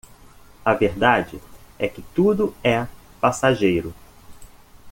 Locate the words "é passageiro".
2.63-3.93